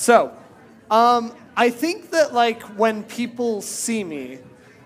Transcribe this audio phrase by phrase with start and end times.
[0.00, 0.34] So,
[0.90, 4.38] um, I think that like when people see me,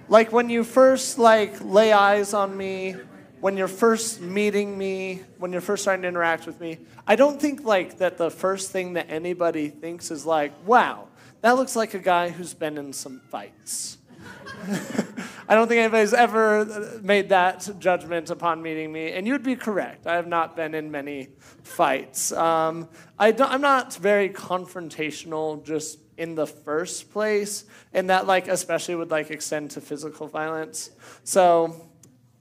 [0.08, 2.96] like when you first like lay eyes on me,
[3.38, 7.40] when you're first meeting me, when you're first starting to interact with me, I don't
[7.40, 11.06] think like that the first thing that anybody thinks is like, wow,
[11.42, 13.98] that looks like a guy who's been in some fights.
[15.48, 20.06] I don't think anybody's ever made that judgment upon meeting me, and you'd be correct.
[20.06, 21.28] I have not been in many
[21.62, 22.32] fights.
[22.32, 28.94] Um, I am not very confrontational just in the first place, and that like especially
[28.94, 30.90] would like extend to physical violence.
[31.24, 31.88] So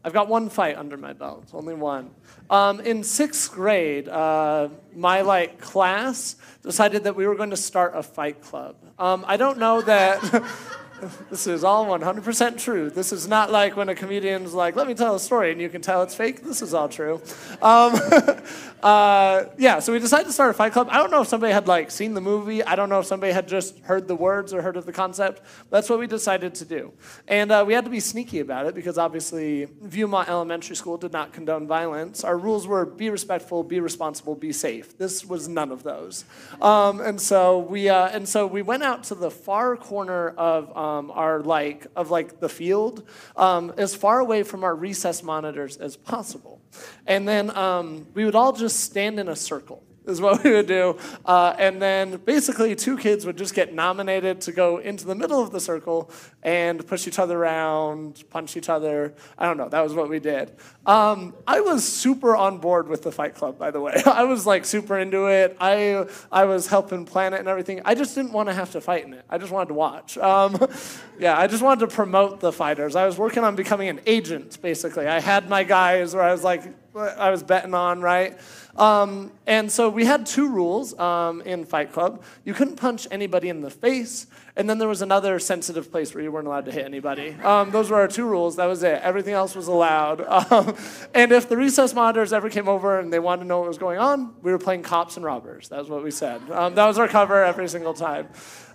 [0.05, 2.11] I've got one fight under my belt, only one.
[2.49, 7.93] Um, in sixth grade, uh, my like class decided that we were going to start
[7.95, 8.75] a fight club.
[8.99, 10.43] Um, I don't know that.
[11.29, 12.89] this is all 100% true.
[12.89, 15.69] This is not like when a comedian's like, let me tell a story and you
[15.69, 16.43] can tell it's fake.
[16.43, 17.21] This is all true.
[17.61, 17.99] Um,
[18.83, 20.89] uh, yeah, so we decided to start a fight club.
[20.91, 22.61] I don't know if somebody had like seen the movie.
[22.61, 25.41] I don't know if somebody had just heard the words or heard of the concept.
[25.69, 26.91] That's what we decided to do.
[27.29, 31.13] And uh, we had to be sneaky about it because obviously Viewmont Elementary School did
[31.13, 32.25] not condone violence.
[32.25, 34.97] Our rules were be respectful, be responsible, be safe.
[34.97, 36.25] This was none of those.
[36.61, 40.75] Um, and so we uh, and so we went out to the far corner of
[40.75, 45.77] um, are like of like the field um, as far away from our recess monitors
[45.77, 46.59] as possible.
[47.05, 50.67] And then um, we would all just stand in a circle is what we would
[50.67, 50.97] do.
[51.25, 55.41] Uh, and then basically, two kids would just get nominated to go into the middle
[55.41, 56.09] of the circle
[56.41, 59.13] and push each other around, punch each other.
[59.37, 59.69] I don't know.
[59.69, 60.51] That was what we did.
[60.85, 64.01] Um, I was super on board with the Fight Club, by the way.
[64.05, 65.55] I was like super into it.
[65.59, 67.81] I I was helping plan it and everything.
[67.85, 69.25] I just didn't want to have to fight in it.
[69.29, 70.17] I just wanted to watch.
[70.17, 70.57] Um,
[71.19, 72.95] yeah, I just wanted to promote the fighters.
[72.95, 75.07] I was working on becoming an agent, basically.
[75.07, 76.63] I had my guys where I was like,
[76.95, 78.37] I was betting on, right?
[78.75, 82.23] Um, and so we had two rules um, in Fight Club.
[82.43, 86.23] You couldn't punch anybody in the face, and then there was another sensitive place where
[86.23, 87.31] you weren't allowed to hit anybody.
[87.43, 88.57] Um, those were our two rules.
[88.57, 89.01] That was it.
[89.01, 90.23] Everything else was allowed.
[90.53, 90.75] Um,
[91.13, 93.77] and if the recess monitors ever came over and they wanted to know what was
[93.77, 95.69] going on, we were playing cops and robbers.
[95.69, 96.41] That was what we said.
[96.51, 98.27] Um, that was our cover every single time.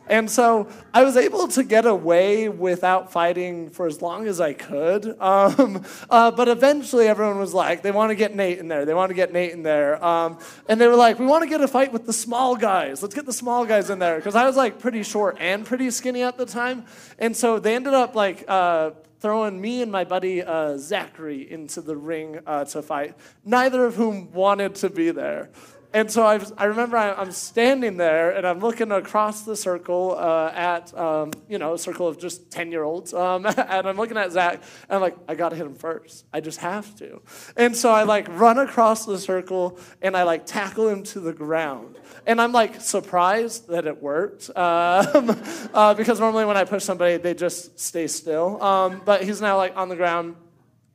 [0.08, 4.54] And so I was able to get away without fighting for as long as I
[4.54, 5.16] could.
[5.20, 8.84] Um, uh, but eventually, everyone was like, they want to get Nate in there.
[8.84, 10.02] They want to get Nate in there.
[10.04, 13.02] Um, and they were like, we want to get a fight with the small guys.
[13.02, 14.16] Let's get the small guys in there.
[14.16, 16.84] Because I was like pretty short and pretty skinny at the time.
[17.18, 21.80] And so they ended up like, uh, throwing me and my buddy uh, Zachary into
[21.80, 25.50] the ring uh, to fight, neither of whom wanted to be there.
[25.94, 30.14] And so I, I remember I, am standing there and I'm looking across the circle
[30.18, 33.14] uh, at, um, you know, a circle of just 10 year olds.
[33.14, 36.26] Um, and I'm looking at Zach and I'm like, I got to hit him first.
[36.30, 37.22] I just have to.
[37.56, 41.32] And so I like run across the circle and I like tackle him to the
[41.32, 41.98] ground.
[42.26, 45.40] And I'm like surprised that it worked um,
[45.72, 48.62] uh, because normally when I push somebody, they just stay still.
[48.62, 50.36] Um, but he's now like on the ground.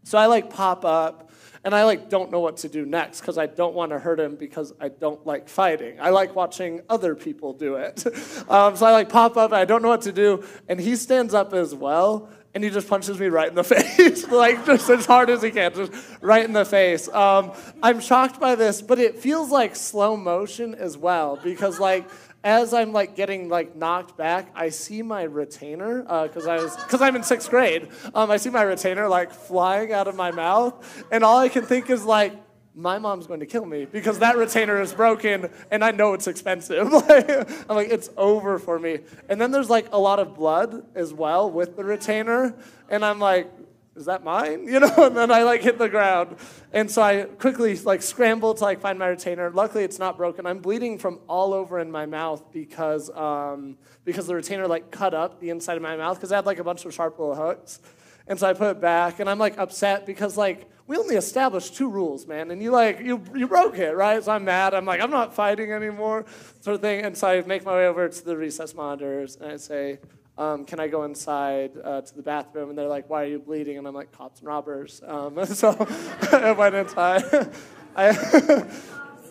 [0.03, 1.31] So I like pop up
[1.63, 4.19] and I like don't know what to do next because I don't want to hurt
[4.19, 5.99] him because I don't like fighting.
[5.99, 8.03] I like watching other people do it.
[8.49, 11.33] Um, so I like pop up, I don't know what to do, and he stands
[11.33, 15.05] up as well, and he just punches me right in the face, like just as
[15.05, 15.91] hard as he can, just
[16.21, 17.07] right in the face.
[17.09, 22.07] Um, I'm shocked by this, but it feels like slow motion as well because like
[22.43, 26.75] as I'm like getting like knocked back, I see my retainer because uh, I was
[26.75, 27.87] because I'm in sixth grade.
[28.13, 31.63] Um, I see my retainer like flying out of my mouth, and all I can
[31.65, 32.33] think is like,
[32.75, 36.27] my mom's going to kill me because that retainer is broken, and I know it's
[36.27, 36.87] expensive.
[37.09, 38.99] I'm like, it's over for me.
[39.29, 42.55] And then there's like a lot of blood as well with the retainer,
[42.89, 43.49] and I'm like,
[43.95, 44.67] is that mine?
[44.73, 46.37] You know, and then I like hit the ground.
[46.71, 49.51] And so I quickly like scramble to like find my retainer.
[49.51, 50.47] Luckily it's not broken.
[50.47, 55.13] I'm bleeding from all over in my mouth because um, because the retainer like cut
[55.13, 57.35] up the inside of my mouth because I had like a bunch of sharp little
[57.35, 57.79] hooks.
[58.25, 61.75] And so I put it back and I'm like upset because like we only established
[61.75, 64.23] two rules, man, and you like you you broke it, right?
[64.23, 64.73] So I'm mad.
[64.73, 66.25] I'm like, I'm not fighting anymore,
[66.61, 67.05] sort of thing.
[67.05, 69.99] And so I make my way over to the recess monitors and I say,
[70.37, 72.69] um, can I go inside uh, to the bathroom?
[72.69, 73.77] And they're like, why are you bleeding?
[73.77, 75.01] And I'm like, cops and robbers.
[75.05, 75.75] Um, so
[76.31, 77.23] I went inside.
[77.95, 78.09] I,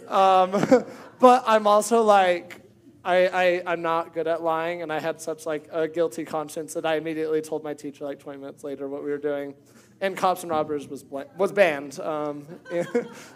[0.07, 0.85] um,
[1.19, 2.61] but I'm also like,
[3.05, 6.75] I, I, I'm not good at lying, and I had such like a guilty conscience
[6.75, 9.55] that I immediately told my teacher like 20 minutes later what we were doing.
[10.01, 12.47] And cops and robbers was, was banned um,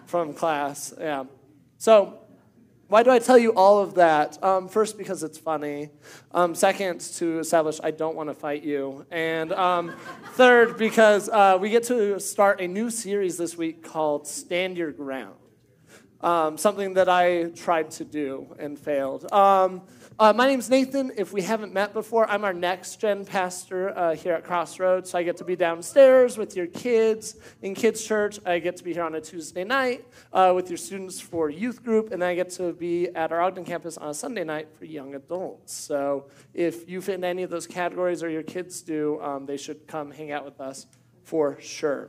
[0.06, 0.94] from class.
[0.98, 1.24] Yeah.
[1.78, 2.18] So
[2.88, 4.42] why do I tell you all of that?
[4.44, 5.90] Um, first, because it's funny.
[6.32, 9.04] Um, second, to establish I don't want to fight you.
[9.10, 9.92] And um,
[10.34, 14.92] third, because uh, we get to start a new series this week called Stand Your
[14.92, 15.34] Ground.
[16.20, 19.30] um, something that I tried to do and failed.
[20.18, 21.12] Uh, my name's Nathan.
[21.18, 25.10] If we haven't met before, I'm our next gen pastor uh, here at Crossroads.
[25.10, 28.40] So I get to be downstairs with your kids in kids' church.
[28.46, 31.84] I get to be here on a Tuesday night uh, with your students for youth
[31.84, 34.68] group, and then I get to be at our Ogden campus on a Sunday night
[34.78, 35.74] for young adults.
[35.74, 39.58] So if you fit in any of those categories or your kids do, um, they
[39.58, 40.86] should come hang out with us
[41.24, 42.08] for sure.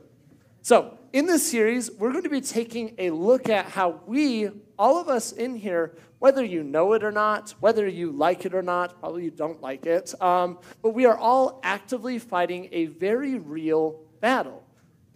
[0.62, 5.00] So, in this series, we're going to be taking a look at how we, all
[5.00, 8.62] of us in here, whether you know it or not, whether you like it or
[8.62, 13.36] not, probably you don't like it, um, but we are all actively fighting a very
[13.36, 14.64] real battle.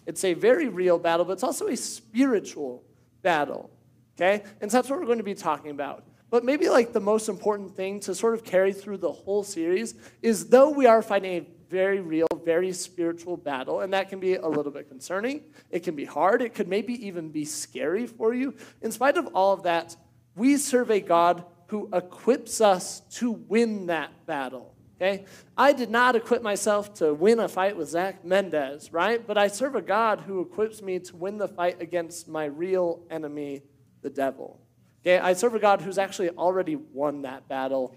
[0.07, 2.83] It's a very real battle, but it's also a spiritual
[3.23, 3.71] battle.
[4.17, 4.43] Okay?
[4.61, 6.05] And so that's what we're going to be talking about.
[6.31, 9.95] But maybe like the most important thing to sort of carry through the whole series
[10.23, 14.35] is though we are fighting a very real, very spiritual battle, and that can be
[14.35, 15.43] a little bit concerning.
[15.71, 16.43] It can be hard.
[16.43, 18.55] It could maybe even be scary for you.
[18.81, 19.97] In spite of all of that,
[20.35, 24.75] we serve a God who equips us to win that battle.
[24.97, 25.25] Okay?
[25.57, 29.27] I did not equip myself to win a fight with Zach Mendez, right?
[29.27, 33.01] But I serve a God who equips me to win the fight against my real
[33.11, 33.63] enemy,
[34.03, 34.61] the devil.
[35.03, 35.19] Okay?
[35.19, 37.97] I serve a God who's actually already won that battle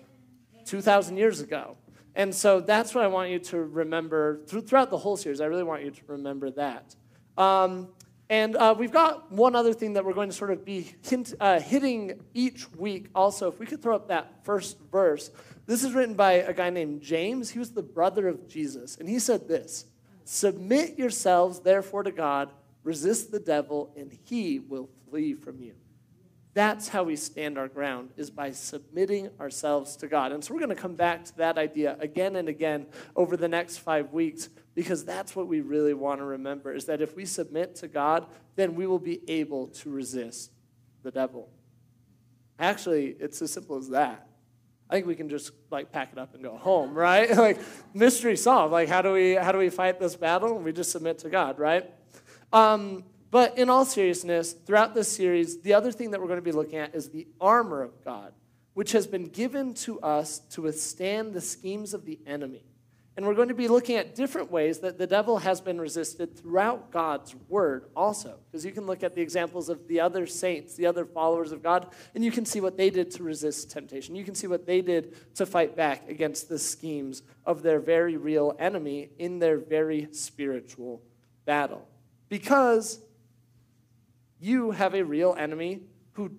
[0.65, 1.77] 2,000 years ago.
[2.15, 5.41] And so that's what I want you to remember throughout the whole series.
[5.41, 6.95] I really want you to remember that.
[7.37, 7.89] Um,
[8.29, 11.35] and uh, we've got one other thing that we're going to sort of be hint,
[11.39, 13.49] uh, hitting each week also.
[13.49, 15.29] If we could throw up that first verse.
[15.67, 17.51] This is written by a guy named James.
[17.51, 18.97] He was the brother of Jesus.
[18.97, 19.85] And he said this
[20.23, 22.51] Submit yourselves, therefore, to God,
[22.83, 25.73] resist the devil, and he will flee from you.
[26.55, 30.31] That's how we stand our ground, is by submitting ourselves to God.
[30.31, 33.49] And so we're going to come back to that idea again and again over the
[33.49, 37.25] next five weeks because that's what we really want to remember is that if we
[37.25, 40.51] submit to God, then we will be able to resist
[41.03, 41.49] the devil.
[42.57, 44.25] Actually, it's as simple as that.
[44.89, 47.29] I think we can just like pack it up and go home, right?
[47.37, 47.59] like
[47.93, 48.71] mystery solved.
[48.71, 50.57] Like how do we how do we fight this battle?
[50.57, 51.91] We just submit to God, right?
[52.53, 53.03] Um,
[53.35, 56.53] but in all seriousness, throughout this series, the other thing that we're going to be
[56.53, 58.31] looking at is the armor of God,
[58.75, 62.63] which has been given to us to withstand the schemes of the enemy.
[63.17, 66.39] And we're going to be looking at different ways that the devil has been resisted
[66.39, 68.39] throughout God's word also.
[68.49, 71.61] Because you can look at the examples of the other saints, the other followers of
[71.61, 74.15] God, and you can see what they did to resist temptation.
[74.15, 78.15] You can see what they did to fight back against the schemes of their very
[78.15, 81.01] real enemy in their very spiritual
[81.43, 81.85] battle.
[82.29, 83.01] Because
[84.39, 85.81] you have a real enemy
[86.13, 86.31] who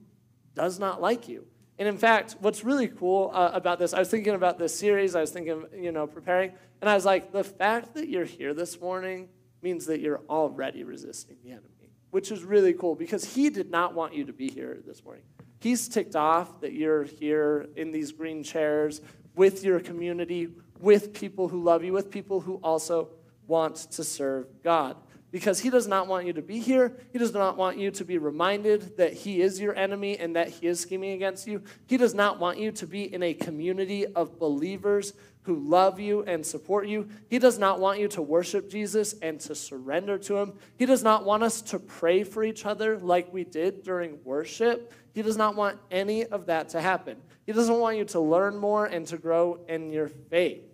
[0.54, 1.46] does not like you.
[1.78, 5.14] And in fact, what's really cool uh, about this, I was thinking about this series,
[5.14, 8.54] I was thinking, you know, preparing, and I was like, the fact that you're here
[8.54, 9.28] this morning
[9.62, 13.94] means that you're already resisting the enemy, which is really cool because he did not
[13.94, 15.24] want you to be here this morning.
[15.60, 19.00] He's ticked off that you're here in these green chairs
[19.34, 20.48] with your community,
[20.80, 23.10] with people who love you, with people who also
[23.46, 24.96] want to serve God
[25.36, 26.96] because he does not want you to be here.
[27.12, 30.48] He does not want you to be reminded that he is your enemy and that
[30.48, 31.62] he is scheming against you.
[31.84, 35.12] He does not want you to be in a community of believers
[35.42, 37.10] who love you and support you.
[37.28, 40.54] He does not want you to worship Jesus and to surrender to him.
[40.78, 44.90] He does not want us to pray for each other like we did during worship.
[45.12, 47.18] He does not want any of that to happen.
[47.44, 50.65] He doesn't want you to learn more and to grow in your faith.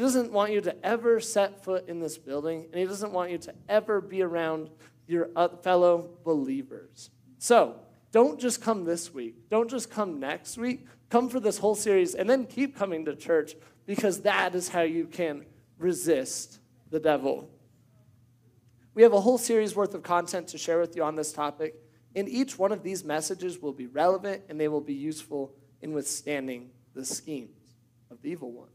[0.00, 3.32] He doesn't want you to ever set foot in this building, and He doesn't want
[3.32, 4.70] you to ever be around
[5.06, 5.28] your
[5.62, 7.10] fellow believers.
[7.36, 7.74] So,
[8.10, 9.50] don't just come this week.
[9.50, 10.86] Don't just come next week.
[11.10, 14.80] Come for this whole series and then keep coming to church because that is how
[14.80, 15.44] you can
[15.76, 17.50] resist the devil.
[18.94, 21.74] We have a whole series worth of content to share with you on this topic,
[22.16, 25.52] and each one of these messages will be relevant and they will be useful
[25.82, 27.74] in withstanding the schemes
[28.10, 28.69] of the evil one.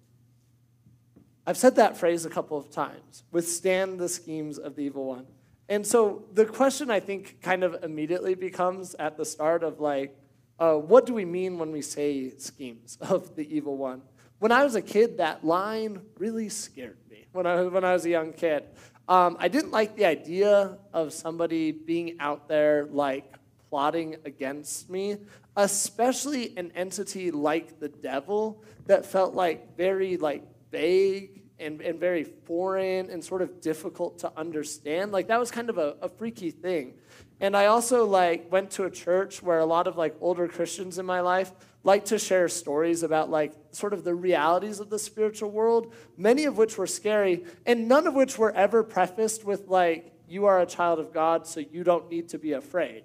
[1.47, 5.27] I've said that phrase a couple of times withstand the schemes of the evil one.
[5.69, 10.17] And so the question I think kind of immediately becomes at the start of like,
[10.59, 14.01] uh, what do we mean when we say schemes of the evil one?
[14.39, 18.05] When I was a kid, that line really scared me when I, when I was
[18.05, 18.63] a young kid.
[19.07, 23.31] Um, I didn't like the idea of somebody being out there like
[23.69, 25.17] plotting against me,
[25.55, 30.43] especially an entity like the devil that felt like very like
[30.75, 35.11] vague and, and very foreign and sort of difficult to understand.
[35.11, 36.95] Like that was kind of a, a freaky thing.
[37.39, 40.99] And I also like went to a church where a lot of like older Christians
[40.99, 41.51] in my life
[41.83, 46.45] like to share stories about like sort of the realities of the spiritual world, many
[46.45, 50.59] of which were scary, and none of which were ever prefaced with like, you are
[50.59, 53.03] a child of God, so you don't need to be afraid.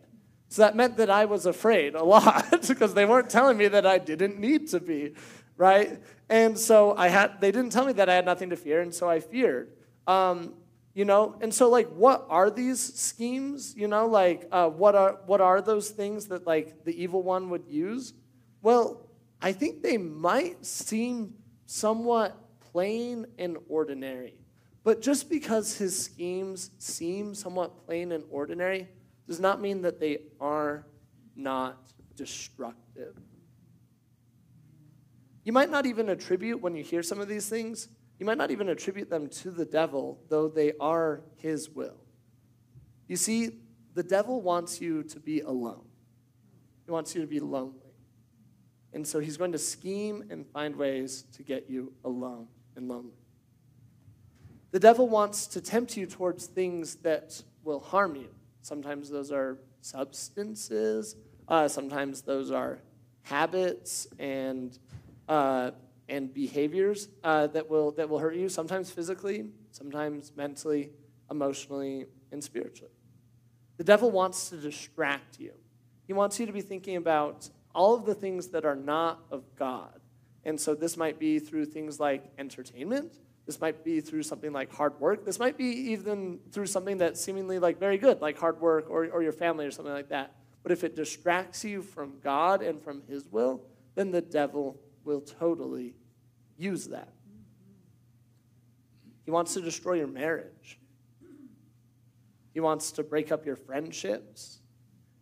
[0.49, 3.87] So that meant that I was afraid a lot because they weren't telling me that
[3.87, 5.15] I didn't need to be,
[5.57, 6.01] right?
[6.31, 8.95] And so I had, they didn't tell me that I had nothing to fear, and
[8.95, 9.73] so I feared.
[10.07, 10.55] Um,
[10.95, 13.75] you know, and so like, what are these schemes?
[13.77, 17.51] You know, like, uh, what are what are those things that like the evil one
[17.51, 18.15] would use?
[18.63, 19.09] Well,
[19.43, 21.35] I think they might seem
[21.67, 24.35] somewhat plain and ordinary.
[24.83, 28.89] But just because his schemes seem somewhat plain and ordinary
[29.27, 30.87] does not mean that they are
[31.37, 33.17] not destructive.
[35.45, 38.51] You might not even attribute, when you hear some of these things, you might not
[38.51, 41.97] even attribute them to the devil, though they are his will.
[43.09, 43.61] You see,
[43.95, 45.85] the devil wants you to be alone,
[46.85, 47.75] he wants you to be lonely.
[48.93, 53.15] And so he's going to scheme and find ways to get you alone and lonely.
[54.73, 58.29] The devil wants to tempt you towards things that will harm you.
[58.63, 61.17] Sometimes those are substances,
[61.49, 62.81] uh, sometimes those are
[63.23, 64.79] habits and,
[65.31, 65.71] uh,
[66.09, 70.91] and behaviors uh, that, will, that will hurt you, sometimes physically, sometimes mentally,
[71.31, 72.93] emotionally, and spiritually.
[73.77, 75.53] The devil wants to distract you.
[76.07, 79.45] He wants you to be thinking about all of the things that are not of
[79.55, 80.01] God.
[80.45, 83.21] And so this might be through things like entertainment.
[83.47, 85.25] This might be through something like hard work.
[85.25, 89.07] This might be even through something that's seemingly like very good, like hard work or,
[89.07, 90.35] or your family or something like that.
[90.65, 93.63] But if it distracts you from God and from His will,
[93.95, 95.95] then the devil will totally
[96.57, 97.13] use that.
[99.25, 100.79] He wants to destroy your marriage.
[102.53, 104.61] He wants to break up your friendships.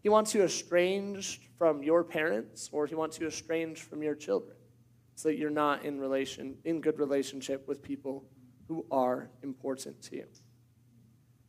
[0.03, 4.57] He wants you estranged from your parents, or he wants you estranged from your children,
[5.15, 8.25] so that you're not in relation in good relationship with people
[8.69, 10.27] who are important to you.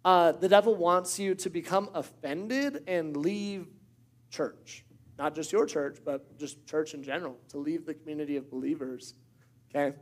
[0.04, 3.68] Uh, the devil wants you to become offended and leave
[4.30, 4.86] church,
[5.20, 9.16] not just your church, but just church in general, to leave the community of believers.
[9.70, 9.96] Okay.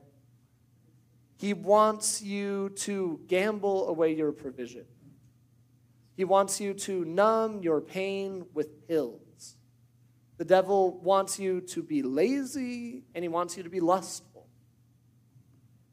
[1.39, 4.85] He wants you to gamble away your provision.
[6.15, 9.57] He wants you to numb your pain with pills.
[10.37, 14.47] The devil wants you to be lazy and he wants you to be lustful.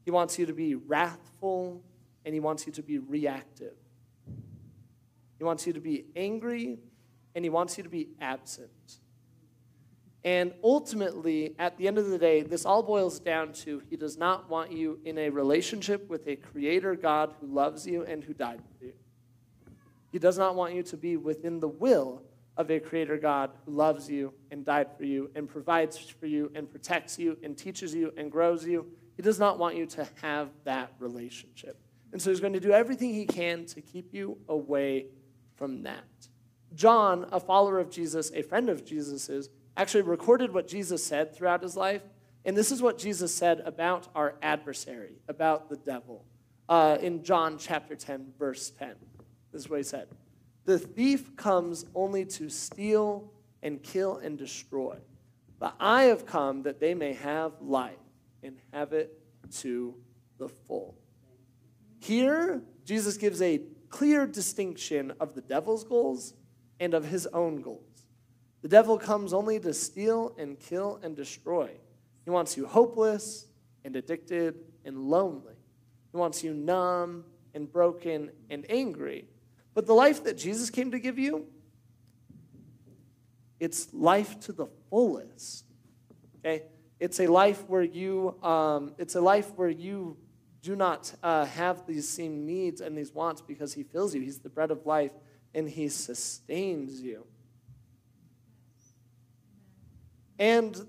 [0.03, 1.83] He wants you to be wrathful
[2.25, 3.73] and he wants you to be reactive.
[5.39, 6.77] He wants you to be angry
[7.33, 8.99] and he wants you to be absent.
[10.25, 14.17] And ultimately, at the end of the day, this all boils down to he does
[14.17, 18.33] not want you in a relationship with a creator God who loves you and who
[18.33, 18.93] died for you.
[20.11, 22.23] He does not want you to be within the will
[22.57, 26.51] of a creator God who loves you and died for you and provides for you
[26.55, 28.87] and protects you and teaches you and grows you.
[29.17, 31.79] He does not want you to have that relationship.
[32.11, 35.05] And so he's going to do everything he can to keep you away
[35.53, 36.03] from that.
[36.73, 41.61] John, a follower of Jesus, a friend of Jesus's, actually recorded what Jesus said throughout
[41.61, 42.01] his life.
[42.45, 46.25] And this is what Jesus said about our adversary, about the devil,
[46.69, 48.95] uh, in John chapter 10, verse 10.
[49.51, 50.07] This is what he said
[50.65, 53.31] The thief comes only to steal
[53.63, 54.97] and kill and destroy.
[55.57, 57.95] But I have come that they may have life
[58.43, 59.19] and have it
[59.61, 59.95] to
[60.37, 60.95] the full.
[61.99, 66.33] Here, Jesus gives a clear distinction of the devil's goals
[66.79, 67.94] and of his own goals.
[68.65, 71.69] The devil comes only to steal and kill and destroy.
[72.23, 73.45] He wants you hopeless
[73.83, 75.53] and addicted and lonely.
[76.11, 79.27] He wants you numb and broken and angry.
[79.75, 81.45] But the life that Jesus came to give you,
[83.59, 85.65] it's life to the fullest.
[86.39, 86.63] Okay?
[86.99, 90.17] It's a life where you, um, it's a life where you
[90.63, 94.21] do not uh, have these same needs and these wants because He fills you.
[94.21, 95.11] He's the bread of life
[95.53, 97.27] and He sustains you.
[100.39, 100.87] And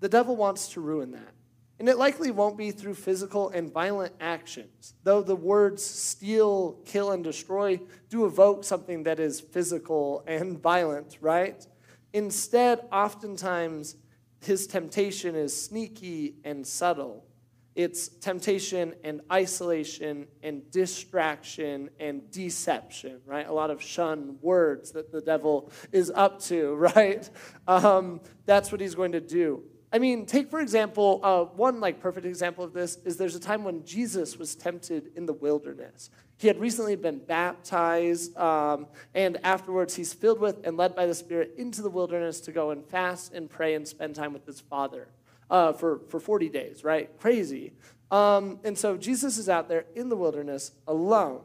[0.00, 1.32] the devil wants to ruin that.
[1.78, 7.10] And it likely won't be through physical and violent actions, though the words steal, kill,
[7.10, 11.66] and destroy do evoke something that is physical and violent, right?
[12.12, 13.96] Instead, oftentimes,
[14.40, 17.24] his temptation is sneaky and subtle.
[17.74, 23.48] It's temptation and isolation and distraction and deception, right?
[23.48, 27.28] A lot of shun words that the devil is up to, right?
[27.66, 29.62] Um, that's what he's going to do.
[29.94, 33.40] I mean, take for example, uh, one like perfect example of this is there's a
[33.40, 36.08] time when Jesus was tempted in the wilderness.
[36.38, 41.14] He had recently been baptized, um, and afterwards he's filled with and led by the
[41.14, 44.60] Spirit into the wilderness to go and fast and pray and spend time with his
[44.60, 45.08] Father
[45.52, 47.10] uh, for, for 40 days, right?
[47.20, 47.74] Crazy.
[48.10, 51.42] Um, and so Jesus is out there in the wilderness alone.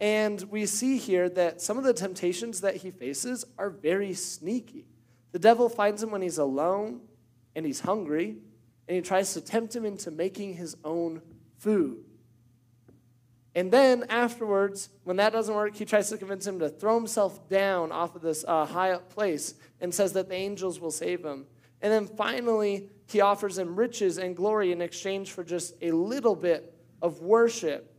[0.00, 4.86] And we see here that some of the temptations that he faces are very sneaky.
[5.32, 7.00] The devil finds him when he's alone
[7.56, 8.36] and he's hungry,
[8.88, 11.22] and he tries to tempt him into making his own
[11.58, 12.04] food.
[13.54, 17.48] And then afterwards, when that doesn't work, he tries to convince him to throw himself
[17.48, 21.24] down off of this uh, high up place and says that the angels will save
[21.24, 21.46] him.
[21.84, 26.34] And then finally, he offers him riches and glory in exchange for just a little
[26.34, 27.94] bit of worship.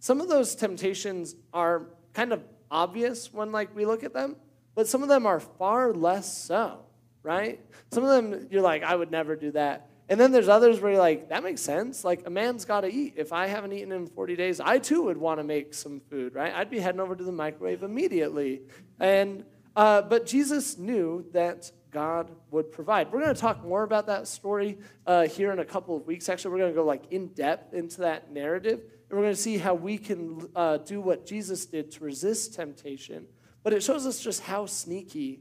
[0.00, 4.34] Some of those temptations are kind of obvious when like we look at them,
[4.74, 6.80] but some of them are far less so,
[7.22, 7.64] right?
[7.92, 9.88] Some of them you're like, I would never do that.
[10.08, 12.02] And then there's others where you're like, that makes sense.
[12.02, 13.14] Like, a man's got to eat.
[13.16, 16.34] If I haven't eaten in 40 days, I too would want to make some food,
[16.34, 16.52] right?
[16.52, 18.62] I'd be heading over to the microwave immediately.
[18.98, 19.44] And,
[19.76, 23.10] uh, but Jesus knew that God would provide.
[23.10, 26.28] We're going to talk more about that story uh, here in a couple of weeks.
[26.28, 28.80] Actually, we're going to go like in depth into that narrative.
[28.80, 32.54] And we're going to see how we can uh, do what Jesus did to resist
[32.54, 33.26] temptation.
[33.62, 35.40] But it shows us just how sneaky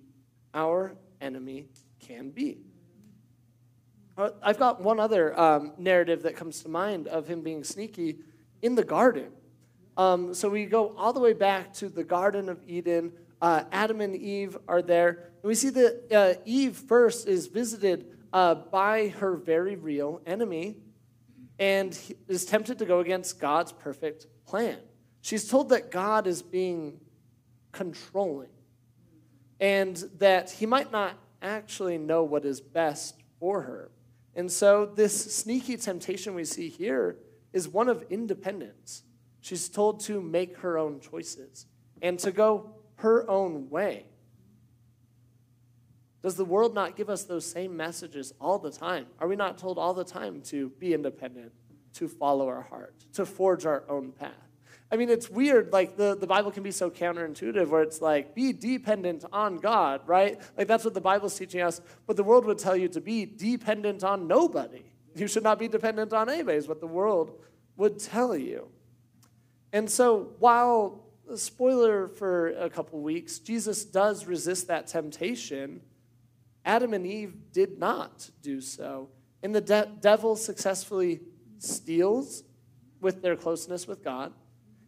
[0.54, 1.68] our enemy
[2.00, 2.60] can be.
[4.18, 8.20] Uh, I've got one other um, narrative that comes to mind of him being sneaky
[8.62, 9.32] in the garden.
[9.98, 13.14] Um, so we go all the way back to the Garden of Eden.
[13.42, 15.32] Uh, Adam and Eve are there.
[15.42, 20.78] And we see that uh, Eve first is visited uh, by her very real enemy
[21.60, 24.78] and is tempted to go against God's perfect plan.
[25.22, 27.00] She's told that God is being
[27.72, 28.50] controlling
[29.60, 33.92] and that he might not actually know what is best for her.
[34.36, 37.18] And so, this sneaky temptation we see here
[37.54, 39.04] is one of independence.
[39.42, 41.66] She's told to make her own choices
[42.02, 44.06] and to go her own way.
[46.22, 49.06] Does the world not give us those same messages all the time?
[49.20, 51.54] Are we not told all the time to be independent,
[51.94, 54.34] to follow our heart, to forge our own path?
[54.92, 55.74] I mean, it's weird.
[55.74, 60.02] Like, the, the Bible can be so counterintuitive where it's like, be dependent on God,
[60.08, 60.40] right?
[60.58, 61.82] Like, that's what the Bible's teaching us.
[62.06, 64.84] But the world would tell you to be dependent on nobody.
[65.14, 67.38] You should not be dependent on anybody, is what the world
[67.76, 68.70] would tell you.
[69.74, 75.82] And so, while, spoiler for a couple weeks, Jesus does resist that temptation,
[76.64, 79.10] Adam and Eve did not do so.
[79.44, 81.22] And the de- devil successfully
[81.60, 82.44] steals
[83.02, 84.34] with their closeness with God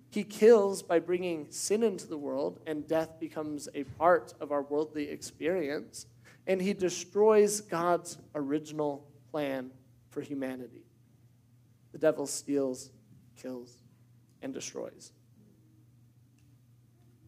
[0.09, 4.63] he kills by bringing sin into the world, and death becomes a part of our
[4.63, 6.07] worldly experience.
[6.47, 9.69] And he destroys God's original plan
[10.09, 10.83] for humanity.
[11.91, 12.89] The devil steals,
[13.39, 13.77] kills,
[14.41, 15.11] and destroys.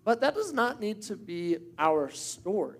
[0.03, 2.79] But that does not need to be our story.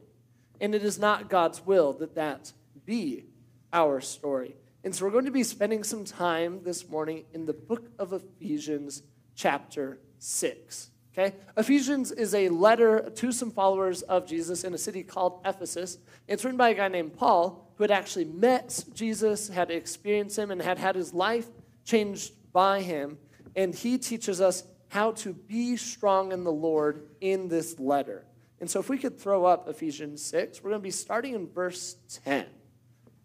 [0.60, 2.54] And it is not God's will that that
[2.86, 3.26] be
[3.74, 4.56] our story.
[4.84, 8.14] And so we're going to be spending some time this morning in the book of
[8.14, 9.04] Ephesians
[9.36, 10.90] chapter 6.
[11.14, 11.36] Okay?
[11.58, 15.98] Ephesians is a letter to some followers of Jesus in a city called Ephesus.
[16.28, 20.52] It's written by a guy named Paul who had actually met Jesus, had experienced him,
[20.52, 21.48] and had had his life
[21.84, 23.18] changed by him.
[23.56, 28.26] And he teaches us how to be strong in the Lord in this letter.
[28.60, 31.48] And so, if we could throw up Ephesians 6, we're going to be starting in
[31.48, 32.46] verse 10.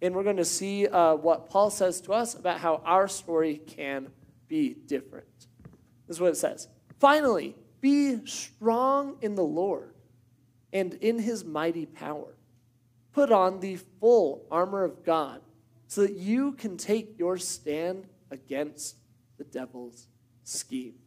[0.00, 3.60] And we're going to see uh, what Paul says to us about how our story
[3.66, 4.10] can
[4.46, 5.26] be different.
[6.06, 6.68] This is what it says.
[7.00, 9.92] Finally, be strong in the Lord
[10.72, 12.36] and in his mighty power.
[13.12, 15.40] Put on the full armor of God
[15.88, 18.98] so that you can take your stand against
[19.36, 20.06] the devil's
[20.44, 21.05] schemes.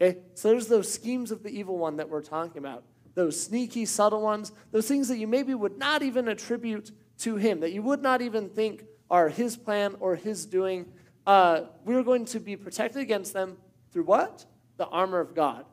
[0.00, 0.18] Okay?
[0.34, 2.84] So there's those schemes of the evil one that we're talking about.
[3.14, 7.60] Those sneaky, subtle ones, those things that you maybe would not even attribute to him,
[7.60, 10.86] that you would not even think are his plan or his doing.
[11.26, 13.56] Uh, we're going to be protected against them
[13.92, 14.44] through what?
[14.76, 15.64] The armor of God.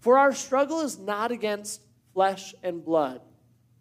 [0.00, 1.82] For our struggle is not against
[2.14, 3.20] flesh and blood,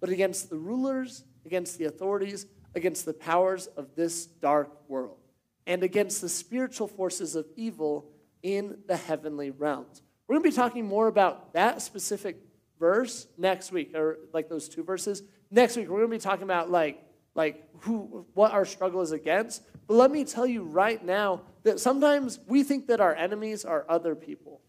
[0.01, 5.17] but against the rulers, against the authorities, against the powers of this dark world,
[5.65, 8.12] and against the spiritual forces of evil
[8.45, 10.03] in the heavenly realms.
[10.27, 12.38] We're going to be talking more about that specific
[12.79, 15.23] verse next week, or like those two verses.
[15.49, 17.01] Next week, we're going to be talking about like
[17.34, 19.63] like who what our struggle is against.
[19.88, 23.84] But let me tell you right now that sometimes we think that our enemies are
[23.89, 24.62] other people.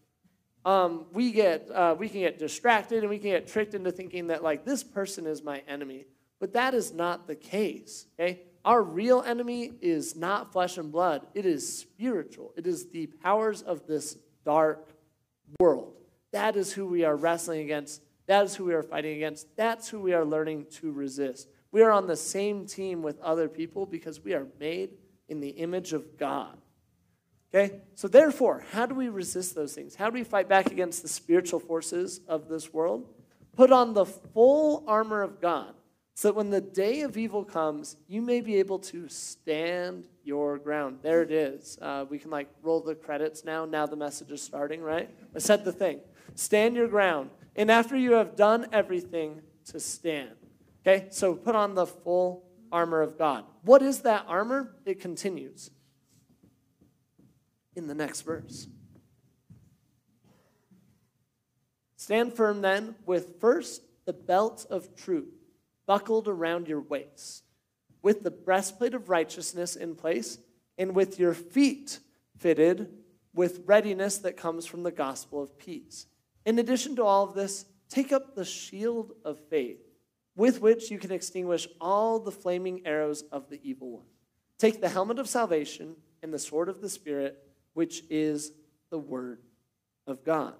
[0.65, 4.27] Um, we get uh, we can get distracted and we can get tricked into thinking
[4.27, 6.07] that like this person is my enemy,
[6.39, 8.07] but that is not the case.
[8.19, 12.53] Okay, our real enemy is not flesh and blood; it is spiritual.
[12.57, 14.89] It is the powers of this dark
[15.57, 15.93] world.
[16.33, 18.01] That is who we are wrestling against.
[18.25, 19.47] That is who we are fighting against.
[19.55, 21.47] That's who we are learning to resist.
[21.71, 24.89] We are on the same team with other people because we are made
[25.29, 26.57] in the image of God.
[27.55, 27.79] Okay?
[27.95, 29.95] So, therefore, how do we resist those things?
[29.95, 33.07] How do we fight back against the spiritual forces of this world?
[33.55, 35.73] Put on the full armor of God
[36.17, 40.57] so that when the day of evil comes, you may be able to stand your
[40.57, 40.97] ground.
[41.03, 41.77] There it is.
[41.79, 43.65] Uh, we can like roll the credits now.
[43.65, 45.11] Now the message is starting, right?
[45.35, 45.99] I said the thing.
[46.33, 47.29] Stand your ground.
[47.55, 50.31] And after you have done everything, to stand.
[50.81, 53.43] Okay, so put on the full armor of God.
[53.61, 54.75] What is that armor?
[54.85, 55.69] It continues
[57.75, 58.67] in the next verse.
[61.95, 65.36] Stand firm then with first the belt of truth
[65.87, 67.43] buckled around your waist,
[68.03, 70.37] with the breastplate of righteousness in place,
[70.77, 71.99] and with your feet
[72.37, 72.93] fitted
[73.33, 76.05] with readiness that comes from the gospel of peace.
[76.45, 79.79] In addition to all of this, take up the shield of faith,
[80.35, 84.05] with which you can extinguish all the flaming arrows of the evil one.
[84.57, 87.37] Take the helmet of salvation and the sword of the Spirit,
[87.73, 88.51] which is
[88.89, 89.39] the word
[90.07, 90.55] of God.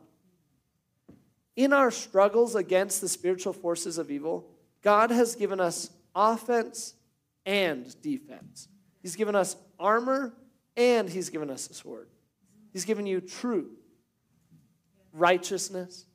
[1.56, 4.48] In our struggles against the spiritual forces of evil,
[4.88, 6.94] God has given us offense
[7.46, 8.70] and defense.
[9.02, 10.34] He's given us armor
[10.78, 12.08] and He's given us a sword.
[12.72, 13.78] He's given you truth,
[15.12, 16.06] righteousness,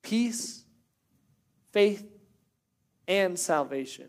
[0.00, 0.64] peace,
[1.70, 2.10] faith,
[3.06, 4.08] and salvation.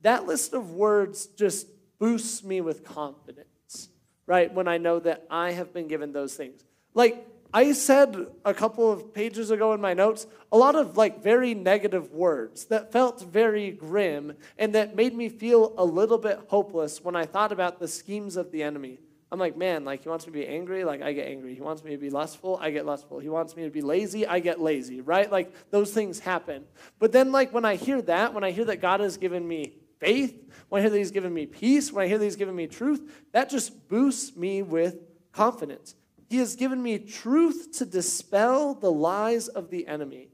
[0.00, 1.68] That list of words just
[2.00, 3.90] boosts me with confidence,
[4.26, 4.52] right?
[4.52, 6.64] When I know that I have been given those things.
[6.94, 11.22] Like, I said a couple of pages ago in my notes a lot of like
[11.22, 16.40] very negative words that felt very grim and that made me feel a little bit
[16.48, 18.98] hopeless when I thought about the schemes of the enemy.
[19.32, 21.54] I'm like, man, like he wants me to be angry, like I get angry.
[21.54, 23.18] He wants me to be lustful, I get lustful.
[23.18, 25.30] He wants me to be lazy, I get lazy, right?
[25.30, 26.64] Like those things happen.
[26.98, 29.72] But then like when I hear that, when I hear that God has given me
[29.98, 32.54] faith, when I hear that he's given me peace, when I hear that he's given
[32.54, 34.96] me truth, that just boosts me with
[35.32, 35.96] confidence.
[36.28, 40.30] He has given me truth to dispel the lies of the enemy.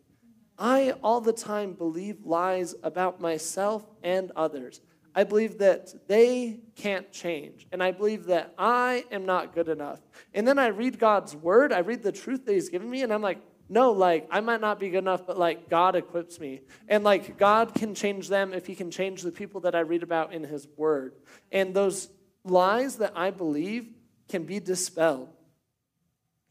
[0.59, 4.81] I all the time believe lies about myself and others.
[5.15, 7.67] I believe that they can't change.
[7.73, 10.01] And I believe that I am not good enough.
[10.33, 13.13] And then I read God's word, I read the truth that He's given me, and
[13.13, 16.61] I'm like, no, like, I might not be good enough, but like, God equips me.
[16.89, 20.03] And like, God can change them if He can change the people that I read
[20.03, 21.15] about in His word.
[21.51, 22.09] And those
[22.45, 23.89] lies that I believe
[24.29, 25.29] can be dispelled.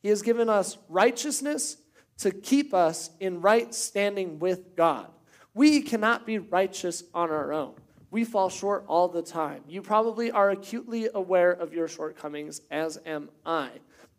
[0.01, 1.77] He has given us righteousness
[2.19, 5.09] to keep us in right standing with God.
[5.53, 7.75] We cannot be righteous on our own.
[8.09, 9.63] We fall short all the time.
[9.67, 13.69] You probably are acutely aware of your shortcomings, as am I.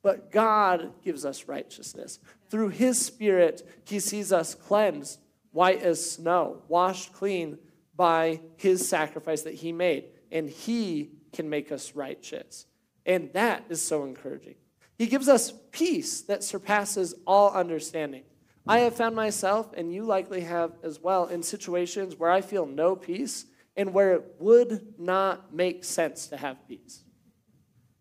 [0.02, 2.18] But God gives us righteousness.
[2.48, 5.20] Through His Spirit, He sees us cleansed,
[5.52, 7.58] white as snow, washed clean
[7.94, 10.06] by His sacrifice that He made.
[10.30, 12.66] And He can make us righteous.
[13.04, 14.54] And that is so encouraging.
[15.02, 18.22] He gives us peace that surpasses all understanding.
[18.68, 22.66] I have found myself, and you likely have as well, in situations where I feel
[22.66, 27.02] no peace and where it would not make sense to have peace.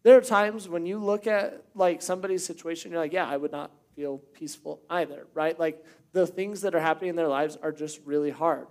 [0.04, 3.52] There are times when you look at like somebody's situation, you're like, yeah, I would
[3.52, 5.60] not feel peaceful either, right?
[5.60, 5.84] Like
[6.14, 8.68] the things that are happening in their lives are just really hard,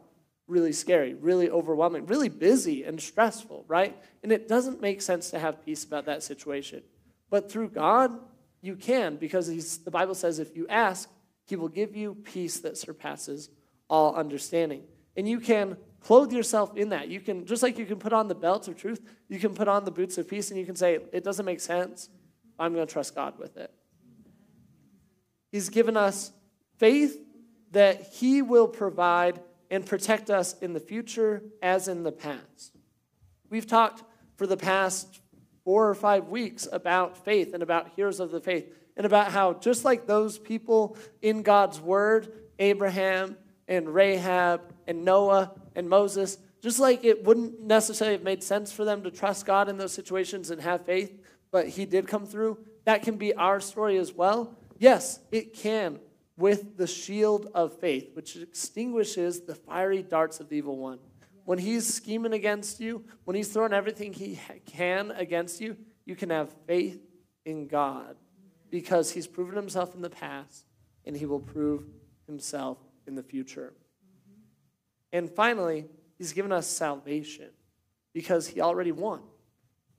[0.46, 4.00] really scary, really overwhelming, really busy and stressful, right?
[4.22, 6.84] And it doesn't make sense to have peace about that situation.
[7.30, 8.12] But through God,
[8.60, 11.08] you can because the Bible says if you ask,
[11.46, 13.48] He will give you peace that surpasses
[13.88, 14.82] all understanding.
[15.16, 17.08] And you can clothe yourself in that.
[17.08, 19.68] You can, just like you can put on the belt of truth, you can put
[19.68, 22.08] on the boots of peace and you can say, it doesn't make sense.
[22.58, 23.72] I'm going to trust God with it.
[25.50, 26.32] He's given us
[26.78, 27.18] faith
[27.72, 29.40] that He will provide
[29.70, 32.76] and protect us in the future as in the past.
[33.48, 34.02] We've talked
[34.36, 35.20] for the past
[35.64, 39.54] four or five weeks about faith and about heroes of the faith and about how,
[39.54, 43.36] just like those people in God's word, Abraham
[43.68, 48.84] and Rahab and Noah and Moses, just like it wouldn't necessarily have made sense for
[48.84, 51.18] them to trust God in those situations and have faith,
[51.50, 54.56] but He did come through, that can be our story as well.
[54.78, 55.98] Yes, it can
[56.36, 60.98] with the shield of faith, which extinguishes the fiery darts of the evil one
[61.50, 66.30] when he's scheming against you, when he's throwing everything he can against you, you can
[66.30, 67.02] have faith
[67.44, 68.14] in God
[68.70, 70.64] because he's proven himself in the past
[71.04, 71.82] and he will prove
[72.28, 73.74] himself in the future.
[75.12, 75.86] And finally,
[76.18, 77.50] he's given us salvation
[78.12, 79.18] because he already won,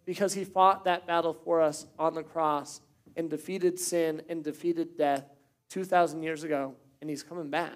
[0.05, 2.79] because he fought that battle for us on the cross
[3.17, 5.25] and defeated sin and defeated death
[5.67, 7.73] 2,000 years ago, and he's coming back.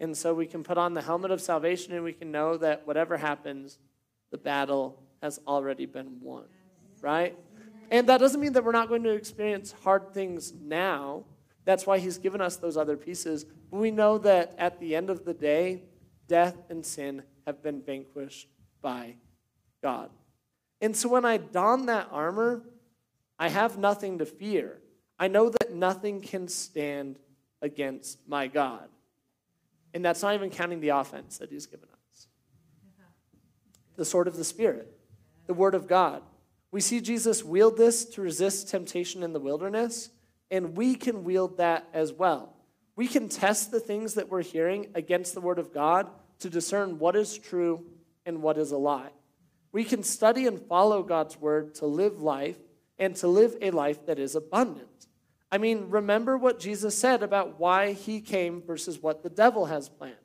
[0.00, 2.86] And so we can put on the helmet of salvation and we can know that
[2.86, 3.78] whatever happens,
[4.30, 6.44] the battle has already been won,
[7.00, 7.36] right?
[7.90, 11.24] And that doesn't mean that we're not going to experience hard things now.
[11.64, 13.44] That's why he's given us those other pieces.
[13.70, 15.84] But we know that at the end of the day,
[16.26, 18.48] death and sin have been vanquished
[18.82, 19.16] by
[19.82, 20.10] God.
[20.80, 22.62] And so when I don that armor,
[23.38, 24.78] I have nothing to fear.
[25.18, 27.18] I know that nothing can stand
[27.62, 28.88] against my God.
[29.94, 32.26] And that's not even counting the offense that he's given us.
[33.96, 34.92] The sword of the Spirit,
[35.46, 36.22] the word of God.
[36.72, 40.10] We see Jesus wield this to resist temptation in the wilderness,
[40.50, 42.56] and we can wield that as well.
[42.96, 46.98] We can test the things that we're hearing against the word of God to discern
[46.98, 47.84] what is true
[48.26, 49.10] and what is a lie.
[49.70, 52.58] We can study and follow God's word to live life
[52.98, 55.06] and to live a life that is abundant.
[55.54, 59.88] I mean, remember what Jesus said about why he came versus what the devil has
[59.88, 60.16] planned.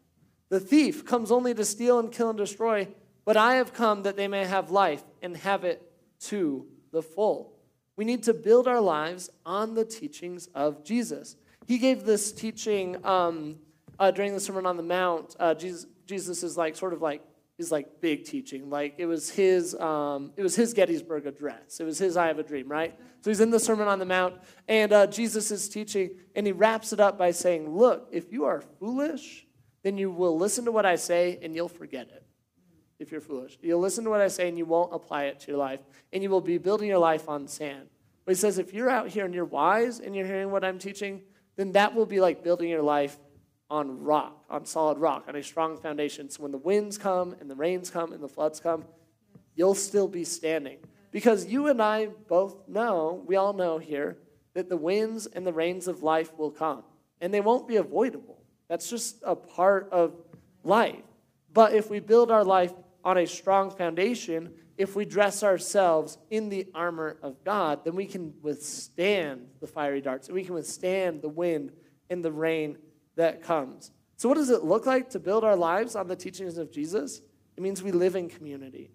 [0.50, 2.88] The thief comes only to steal and kill and destroy,
[3.26, 5.84] but I have come that they may have life and have it
[6.22, 7.54] to the full.
[7.96, 11.36] We need to build our lives on the teachings of Jesus.
[11.68, 13.58] He gave this teaching um,
[14.00, 15.36] uh, during the Sermon on the Mount.
[15.40, 17.22] Uh, Jesus, Jesus is like sort of like
[17.60, 18.70] his like big teaching.
[18.70, 21.80] Like it was his um, it was his Gettysburg Address.
[21.80, 22.98] It was his I Have a Dream, right?
[23.22, 24.36] So he's in the Sermon on the Mount,
[24.68, 28.46] and uh, Jesus is teaching, and he wraps it up by saying, "Look, if you
[28.46, 29.46] are foolish,
[29.84, 32.26] then you will listen to what I say, and you'll forget it."
[32.98, 35.52] If you're foolish, you'll listen to what I say, and you won't apply it to
[35.52, 37.90] your life, and you will be building your life on sand.
[38.26, 40.78] But he says, if you're out here and you're wise and you're hearing what I'm
[40.78, 41.22] teaching,
[41.56, 43.18] then that will be like building your life
[43.70, 46.30] on rock, on solid rock, on a strong foundation.
[46.30, 48.86] So when the winds come and the rains come and the floods come,
[49.56, 50.80] you'll still be standing.
[51.12, 54.18] Because you and I both know, we all know here,
[54.54, 56.84] that the winds and the rains of life will come.
[57.22, 58.42] And they won't be avoidable.
[58.68, 60.14] That's just a part of
[60.64, 61.04] life.
[61.54, 66.50] But if we build our life on a strong foundation, if we dress ourselves in
[66.50, 71.22] the armor of God, then we can withstand the fiery darts, and we can withstand
[71.22, 71.72] the wind
[72.10, 72.78] and the rain
[73.20, 73.92] that comes.
[74.16, 77.22] So, what does it look like to build our lives on the teachings of Jesus?
[77.58, 78.92] It means we live in community.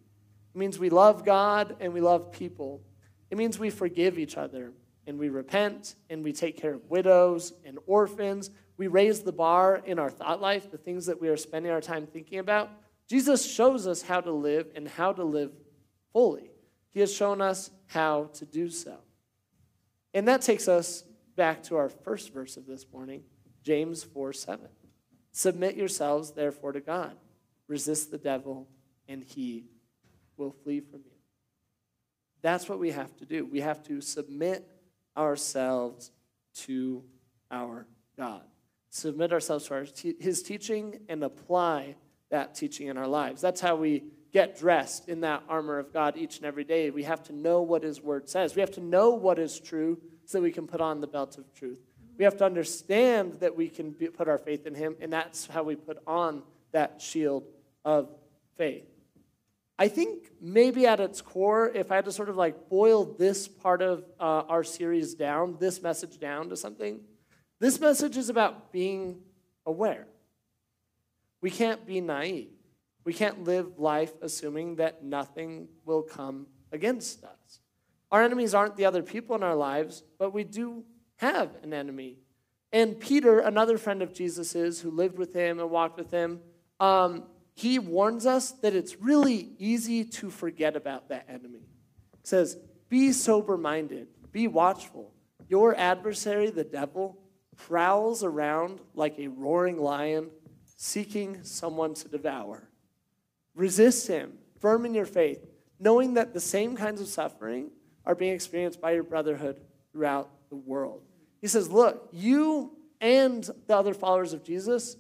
[0.54, 2.82] It means we love God and we love people.
[3.30, 4.72] It means we forgive each other
[5.06, 8.50] and we repent and we take care of widows and orphans.
[8.76, 11.80] We raise the bar in our thought life, the things that we are spending our
[11.80, 12.70] time thinking about.
[13.08, 15.52] Jesus shows us how to live and how to live
[16.12, 16.50] fully.
[16.92, 18.96] He has shown us how to do so.
[20.14, 21.04] And that takes us
[21.36, 23.24] back to our first verse of this morning
[23.64, 24.68] James 4 7.
[25.32, 27.16] Submit yourselves, therefore, to God.
[27.66, 28.68] Resist the devil,
[29.08, 29.64] and he
[30.36, 31.10] will flee from you.
[32.42, 33.44] That's what we have to do.
[33.44, 34.68] We have to submit
[35.16, 36.10] ourselves
[36.54, 37.02] to
[37.50, 38.42] our God.
[38.90, 39.86] Submit ourselves to our,
[40.20, 41.96] his teaching and apply
[42.30, 43.40] that teaching in our lives.
[43.40, 46.90] That's how we get dressed in that armor of God each and every day.
[46.90, 48.54] We have to know what his word says.
[48.54, 51.38] We have to know what is true so that we can put on the belt
[51.38, 51.78] of truth.
[52.16, 55.46] We have to understand that we can be, put our faith in Him, and that's
[55.46, 57.44] how we put on that shield
[57.84, 58.08] of
[58.56, 58.84] faith.
[59.78, 63.48] I think maybe at its core, if I had to sort of like boil this
[63.48, 67.00] part of uh, our series down, this message down to something,
[67.58, 69.20] this message is about being
[69.66, 70.06] aware.
[71.40, 72.50] We can't be naive.
[73.04, 77.60] We can't live life assuming that nothing will come against us.
[78.10, 80.84] Our enemies aren't the other people in our lives, but we do
[81.24, 82.18] have an enemy.
[82.72, 86.40] And Peter, another friend of Jesus's who lived with him and walked with him,
[86.80, 91.60] um, he warns us that it's really easy to forget about that enemy.
[91.60, 92.58] He says,
[92.88, 95.12] Be sober minded, be watchful.
[95.48, 97.18] Your adversary, the devil,
[97.56, 100.30] prowls around like a roaring lion,
[100.76, 102.68] seeking someone to devour.
[103.54, 105.46] Resist him, firm in your faith,
[105.78, 107.70] knowing that the same kinds of suffering
[108.04, 109.60] are being experienced by your brotherhood
[109.92, 111.02] throughout the world.
[111.44, 114.96] He says, Look, you and the other followers of Jesus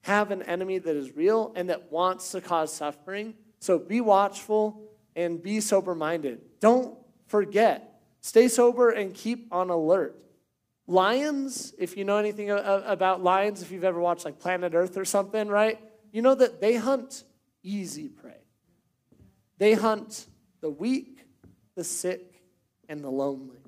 [0.00, 3.34] have an enemy that is real and that wants to cause suffering.
[3.58, 6.40] So be watchful and be sober minded.
[6.60, 8.00] Don't forget.
[8.22, 10.16] Stay sober and keep on alert.
[10.86, 15.04] Lions, if you know anything about lions, if you've ever watched like Planet Earth or
[15.04, 15.78] something, right?
[16.10, 17.22] You know that they hunt
[17.62, 18.40] easy prey.
[19.58, 20.24] They hunt
[20.62, 21.26] the weak,
[21.74, 22.42] the sick,
[22.88, 23.61] and the lonely.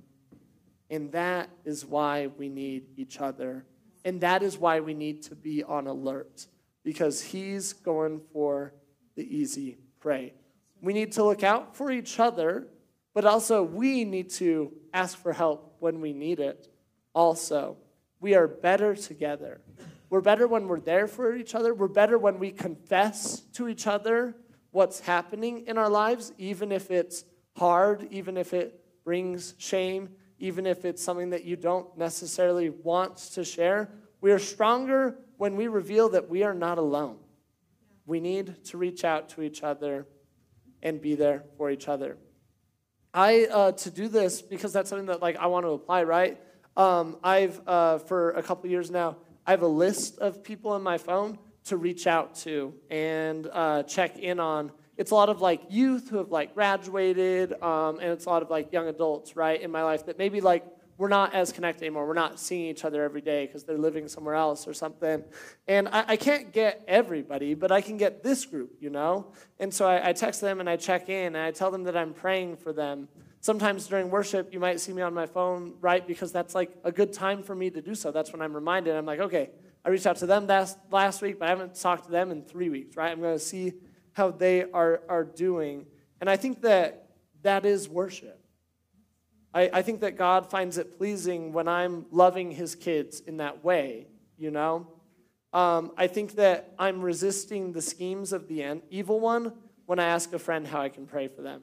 [0.91, 3.65] And that is why we need each other.
[4.05, 6.47] And that is why we need to be on alert
[6.85, 8.75] because he's going for
[9.17, 10.35] the easy prey.
[10.83, 12.69] We need to look out for each other,
[13.15, 16.69] but also we need to ask for help when we need it.
[17.15, 17.79] Also,
[18.21, 19.61] we are better together.
[20.11, 21.75] We're better when we're there for each other.
[21.75, 24.37] We're better when we confess to each other
[24.71, 27.25] what's happening in our lives, even if it's
[27.57, 33.17] hard, even if it brings shame, even if it's something that you don't necessarily want
[33.17, 33.91] to share.
[34.21, 37.19] We are stronger when we reveal that we are not alone.
[38.07, 40.07] We need to reach out to each other
[40.83, 42.19] and be there for each other.
[43.13, 46.03] I uh, to do this because that's something that like I want to apply.
[46.03, 46.39] Right?
[46.77, 49.17] Um, I've uh, for a couple years now.
[49.47, 53.83] I have a list of people on my phone to reach out to and uh,
[53.85, 54.73] check in on.
[54.97, 58.43] It's a lot of like youth who have like graduated, um, and it's a lot
[58.43, 60.65] of like young adults, right, in my life that maybe like
[60.97, 62.07] we're not as connected anymore.
[62.07, 65.25] We're not seeing each other every day because they're living somewhere else or something.
[65.67, 69.33] And I, I, can't get everybody, but I can get this group, you know?
[69.59, 71.97] And so I, I text them and I check in and I tell them that
[71.97, 73.09] I'm praying for them.
[73.41, 76.07] Sometimes during worship, you might see me on my phone, right?
[76.07, 78.13] Because that's like a good time for me to do so.
[78.13, 78.95] That's when I'm reminded.
[78.95, 79.51] I'm like, okay,
[79.85, 82.43] I reached out to them last, last week, but I haven't talked to them in
[82.43, 83.11] three weeks, right?
[83.11, 83.75] I'm going to see
[84.15, 85.87] how they are, are doing.
[86.21, 87.11] And I think that
[87.43, 88.41] that is worship.
[89.53, 93.63] I, I think that God finds it pleasing when I'm loving his kids in that
[93.63, 94.89] way, you know?
[95.53, 99.53] Um, I think that I'm resisting the schemes of the evil one
[99.87, 101.63] when I ask a friend how I can pray for them.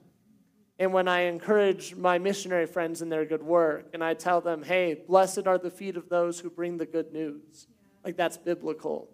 [0.80, 4.64] And when I encourage my missionary friends in their good work and I tell them,
[4.64, 7.68] hey, blessed are the feet of those who bring the good news.
[8.04, 9.10] Like that's biblical.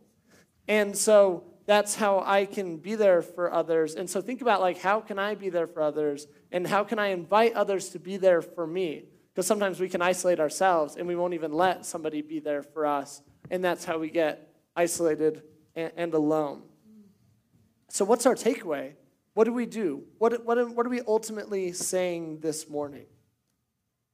[0.67, 3.93] And so that's how I can be there for others.
[3.95, 6.97] And so think about like how can I be there for others and how can
[6.97, 9.03] I invite others to be there for me?
[9.35, 12.85] Because sometimes we can isolate ourselves and we won't even let somebody be there for
[12.85, 13.21] us.
[13.51, 15.43] And that's how we get isolated
[15.75, 16.63] and, and alone.
[17.89, 18.93] So, what's our takeaway?
[19.33, 20.03] What do we do?
[20.17, 23.05] What, what, what are we ultimately saying this morning?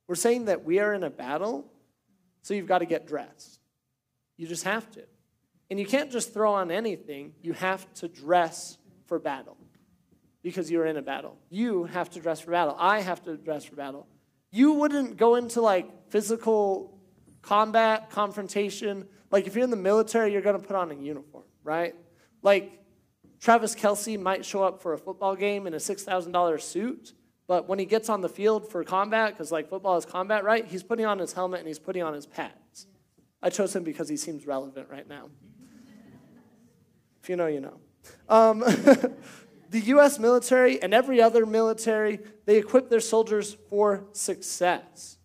[0.07, 1.71] We're saying that we are in a battle,
[2.41, 3.59] so you've got to get dressed.
[4.37, 5.03] You just have to.
[5.69, 9.58] And you can't just throw on anything, you have to dress for battle
[10.43, 11.38] because you're in a battle.
[11.49, 12.76] You have to dress for battle.
[12.78, 14.08] I have to dress for battle.
[14.52, 16.99] You wouldn't go into like physical
[17.41, 19.08] combat, confrontation.
[19.32, 21.95] Like if you're in the military, you're going to put on a uniform, right?
[22.41, 22.84] Like
[23.39, 27.13] Travis Kelce might show up for a football game in a $6,000 suit,
[27.47, 30.65] but when he gets on the field for combat, because like football is combat, right?
[30.65, 32.88] He's putting on his helmet and he's putting on his pads.
[33.41, 35.30] I chose him because he seems relevant right now.
[37.23, 37.79] If you know, you know.
[38.27, 38.59] Um,
[39.69, 45.17] the US military and every other military, they equip their soldiers for success.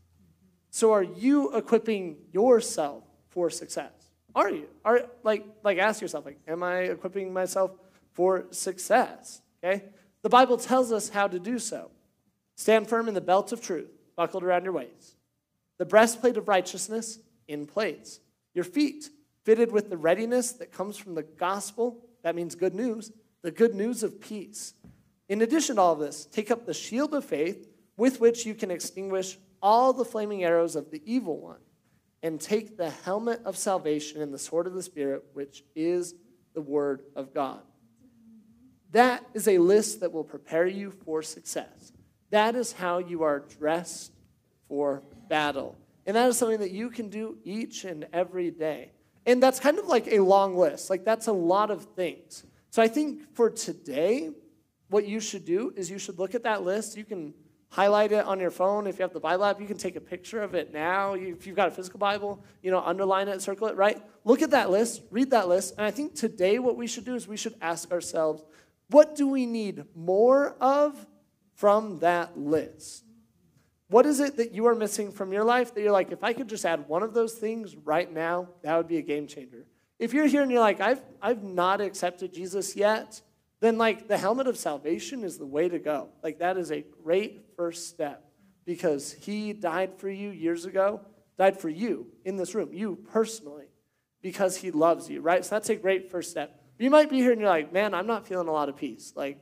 [0.70, 3.90] So are you equipping yourself for success?
[4.32, 4.68] Are you?
[4.84, 7.72] Are like like ask yourself like am I equipping myself
[8.12, 9.42] for success?
[9.64, 9.82] Okay?
[10.22, 11.90] The Bible tells us how to do so.
[12.56, 15.16] Stand firm in the belt of truth buckled around your waist.
[15.78, 18.20] The breastplate of righteousness in place.
[18.54, 19.10] Your feet
[19.48, 23.74] fitted with the readiness that comes from the gospel, that means good news, the good
[23.74, 24.74] news of peace.
[25.30, 28.70] In addition to all this, take up the shield of faith with which you can
[28.70, 31.60] extinguish all the flaming arrows of the evil one,
[32.22, 36.14] and take the helmet of salvation and the sword of the Spirit, which is
[36.52, 37.62] the word of God.
[38.90, 41.90] That is a list that will prepare you for success.
[42.28, 44.12] That is how you are dressed
[44.68, 45.74] for battle.
[46.04, 48.92] And that is something that you can do each and every day.
[49.26, 50.90] And that's kind of like a long list.
[50.90, 52.44] Like, that's a lot of things.
[52.70, 54.30] So I think for today,
[54.88, 56.96] what you should do is you should look at that list.
[56.96, 57.34] You can
[57.70, 58.86] highlight it on your phone.
[58.86, 61.14] If you have the Bible app, you can take a picture of it now.
[61.14, 64.02] If you've got a physical Bible, you know, underline it, circle it, right?
[64.24, 65.74] Look at that list, read that list.
[65.76, 68.42] And I think today what we should do is we should ask ourselves,
[68.88, 71.06] what do we need more of
[71.54, 73.04] from that list?
[73.88, 76.34] What is it that you are missing from your life that you're like, if I
[76.34, 79.66] could just add one of those things right now, that would be a game changer?
[79.98, 83.20] If you're here and you're like, I've, I've not accepted Jesus yet,
[83.60, 86.10] then like the helmet of salvation is the way to go.
[86.22, 88.24] Like that is a great first step
[88.64, 91.00] because he died for you years ago,
[91.38, 93.68] died for you in this room, you personally,
[94.22, 95.44] because he loves you, right?
[95.44, 96.62] So that's a great first step.
[96.78, 99.14] You might be here and you're like, man, I'm not feeling a lot of peace.
[99.16, 99.40] Like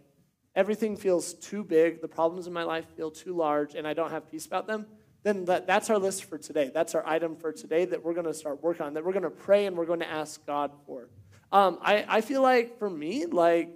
[0.57, 4.11] everything feels too big, the problems in my life feel too large, and I don't
[4.11, 4.87] have peace about them
[5.27, 6.71] then that, that's our list for today.
[6.73, 9.25] That's our item for today that we're going to start working on, that we're going
[9.25, 11.09] to pray and we're going to ask God for.
[11.51, 13.71] Um, I, I feel like for me, like,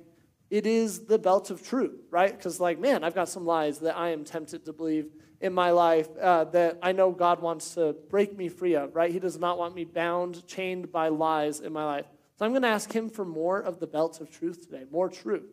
[0.49, 2.31] it is the belt of truth, right?
[2.31, 5.11] Because, like, man, I've got some lies that I am tempted to believe
[5.41, 9.11] in my life uh, that I know God wants to break me free of, right?
[9.11, 12.07] He does not want me bound, chained by lies in my life.
[12.39, 15.09] So I'm going to ask Him for more of the belt of truth today, more
[15.09, 15.51] truth.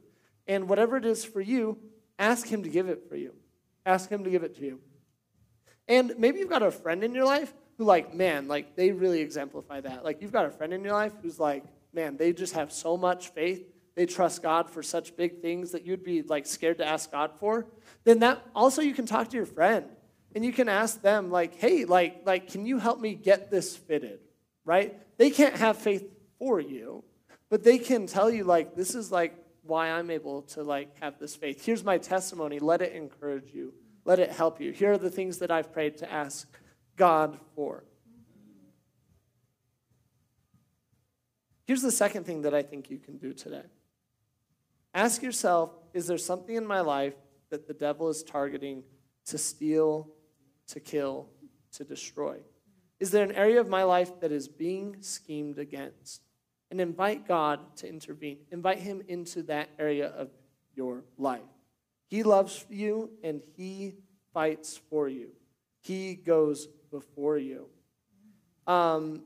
[0.48, 1.78] And whatever it is for you,
[2.18, 3.34] ask Him to give it for you.
[3.86, 4.80] Ask Him to give it to you.
[5.88, 9.22] And maybe you've got a friend in your life who, like, man, like, they really
[9.22, 10.04] exemplify that.
[10.04, 12.98] Like, you've got a friend in your life who's like, man, they just have so
[12.98, 13.66] much faith.
[13.96, 17.32] They trust God for such big things that you'd be, like, scared to ask God
[17.40, 17.66] for.
[18.04, 19.86] Then that also you can talk to your friend
[20.38, 23.76] and you can ask them like, "Hey, like like can you help me get this
[23.76, 24.20] fitted?"
[24.66, 24.96] Right?
[25.18, 27.04] They can't have faith for you,
[27.50, 29.36] but they can tell you like this is like
[29.68, 31.66] why I'm able to like have this faith.
[31.66, 32.60] Here's my testimony.
[32.60, 33.74] Let it encourage you.
[34.06, 34.72] Let it help you.
[34.72, 36.48] Here are the things that I've prayed to ask
[36.96, 37.84] God for.
[41.66, 43.66] Here's the second thing that I think you can do today.
[44.94, 47.16] Ask yourself, is there something in my life
[47.50, 48.84] that the devil is targeting
[49.26, 50.08] to steal,
[50.68, 51.28] to kill,
[51.74, 52.38] to destroy?
[53.00, 56.27] Is there an area of my life that is being schemed against?
[56.70, 58.40] And invite God to intervene.
[58.52, 60.30] Invite Him into that area of
[60.76, 61.42] your life.
[62.10, 63.96] He loves you and He
[64.34, 65.30] fights for you,
[65.82, 67.68] He goes before you.
[68.66, 69.24] Um,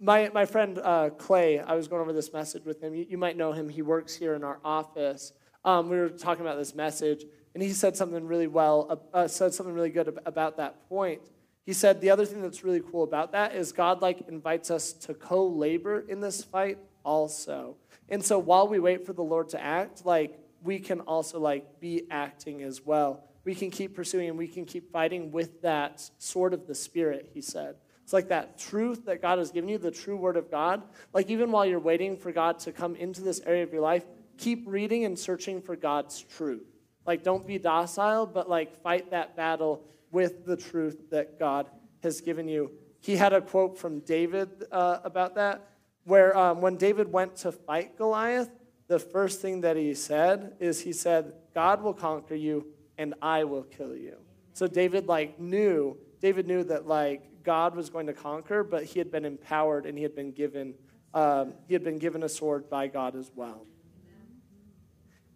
[0.00, 2.94] my, my friend uh, Clay, I was going over this message with him.
[2.94, 3.68] You, you might know him.
[3.68, 5.32] He works here in our office.
[5.64, 9.54] Um, we were talking about this message, and he said something really well, uh, said
[9.54, 11.20] something really good about that point.
[11.68, 14.94] He said the other thing that's really cool about that is God like invites us
[15.04, 17.76] to co-labor in this fight also.
[18.08, 21.78] And so while we wait for the Lord to act, like we can also like
[21.78, 23.22] be acting as well.
[23.44, 27.28] We can keep pursuing and we can keep fighting with that sword of the spirit,
[27.34, 27.74] he said.
[28.02, 30.82] It's like that truth that God has given you, the true word of God.
[31.12, 34.06] Like even while you're waiting for God to come into this area of your life,
[34.38, 36.64] keep reading and searching for God's truth.
[37.06, 41.68] Like don't be docile, but like fight that battle with the truth that God
[42.02, 42.70] has given you.
[43.00, 45.68] He had a quote from David uh, about that,
[46.04, 48.50] where um, when David went to fight Goliath,
[48.88, 53.44] the first thing that he said is he said, God will conquer you and I
[53.44, 54.16] will kill you.
[54.54, 58.98] So David like knew, David knew that like God was going to conquer, but he
[58.98, 60.74] had been empowered and he had been given,
[61.14, 63.66] um, he had been given a sword by God as well.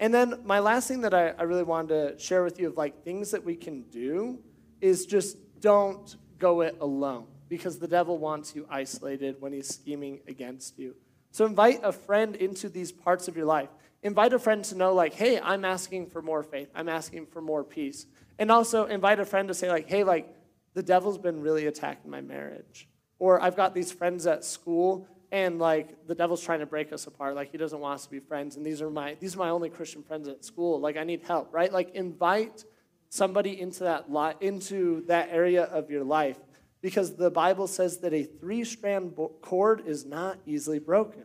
[0.01, 2.77] And then my last thing that I, I really wanted to share with you of
[2.77, 4.41] like things that we can do
[4.83, 10.21] is just don't go it alone because the devil wants you isolated when he's scheming
[10.29, 10.95] against you.
[11.31, 13.71] So invite a friend into these parts of your life.
[14.03, 16.69] Invite a friend to know, like, hey, I'm asking for more faith.
[16.75, 18.07] I'm asking for more peace.
[18.39, 20.29] And also invite a friend to say, like, hey, like,
[20.75, 22.89] the devil's been really attacking my marriage.
[23.19, 27.07] Or I've got these friends at school and like the devil's trying to break us
[27.07, 27.35] apart.
[27.35, 28.57] Like he doesn't want us to be friends.
[28.57, 30.79] And these are my these are my only Christian friends at school.
[30.79, 31.73] Like I need help, right?
[31.73, 32.65] Like invite
[33.13, 36.39] somebody into that li- into that area of your life
[36.81, 41.25] because the Bible says that a three-strand cord is not easily broken.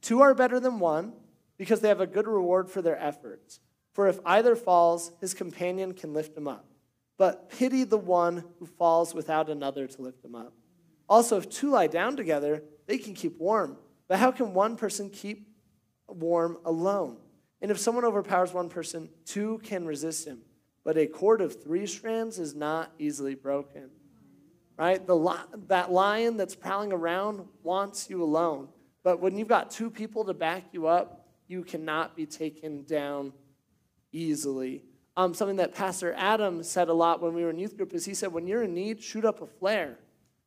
[0.00, 1.12] Two are better than one
[1.58, 3.58] because they have a good reward for their efforts.
[3.92, 6.64] For if either falls, his companion can lift him up.
[7.18, 10.52] But pity the one who falls without another to lift him up.
[11.08, 13.78] Also, if two lie down together, they can keep warm.
[14.06, 15.48] But how can one person keep
[16.06, 17.16] warm alone?
[17.60, 20.42] And if someone overpowers one person, two can resist him.
[20.84, 23.90] But a cord of three strands is not easily broken.
[24.76, 25.04] Right?
[25.04, 28.68] The li- that lion that's prowling around wants you alone.
[29.02, 33.32] But when you've got two people to back you up, you cannot be taken down
[34.12, 34.82] easily
[35.16, 38.04] um, something that Pastor Adam said a lot when we were in youth group is
[38.04, 39.98] he said, when you're in need, shoot up a flare.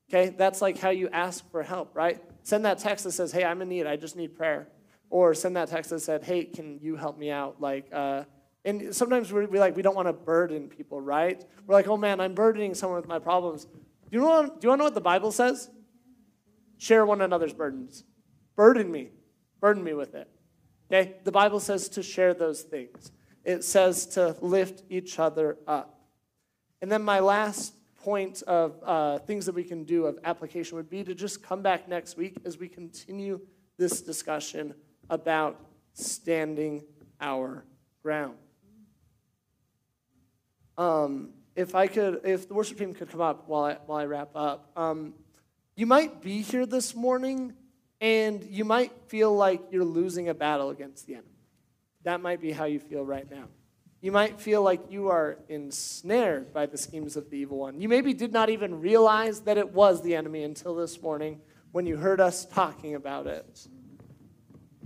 [0.10, 2.22] Okay, that's like how you ask for help, right?
[2.44, 4.68] Send that text that says, hey, I'm in need, I just need prayer.
[5.10, 7.62] Or send that text that said, hey, can you help me out?
[7.62, 8.24] Like, uh,
[8.68, 11.44] and sometimes we we like, we don't want to burden people, right?
[11.66, 13.66] We're like, oh man, I'm burdening someone with my problems.
[13.66, 13.72] Do
[14.12, 15.70] you, know, do you want to know what the Bible says?
[16.78, 18.04] Share one another's burdens.
[18.56, 19.10] Burden me.
[19.60, 20.30] Burden me with it.
[20.92, 21.16] Okay?
[21.24, 23.12] The Bible says to share those things
[23.48, 26.02] it says to lift each other up.
[26.82, 30.90] And then my last point of uh, things that we can do of application would
[30.90, 33.40] be to just come back next week as we continue
[33.78, 34.74] this discussion
[35.10, 36.84] about standing
[37.22, 37.64] our
[38.04, 38.36] ground.
[40.78, 44.06] Um, if I could, if the worship team could come up while I, while I
[44.06, 45.14] wrap up, um,
[45.76, 47.54] you might be here this morning
[48.00, 51.30] and you might feel like you're losing a battle against the enemy.
[52.04, 53.46] That might be how you feel right now.
[54.02, 57.82] You might feel like you are ensnared by the schemes of the evil one.
[57.82, 61.88] You maybe did not even realize that it was the enemy until this morning when
[61.88, 63.68] you heard us talking about it.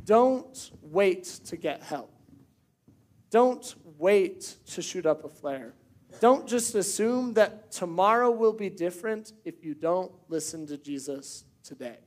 [0.05, 2.13] Don't wait to get help.
[3.29, 5.73] Don't wait to shoot up a flare.
[6.21, 11.97] Don't just assume that tomorrow will be different if you don't listen to Jesus today.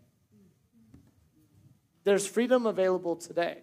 [2.04, 3.58] There's freedom available today.